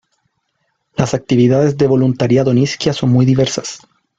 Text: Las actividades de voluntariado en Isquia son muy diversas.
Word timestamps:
Las 0.95 1.13
actividades 1.13 1.77
de 1.77 1.85
voluntariado 1.85 2.49
en 2.49 2.57
Isquia 2.57 2.91
son 2.91 3.11
muy 3.11 3.23
diversas. 3.23 3.81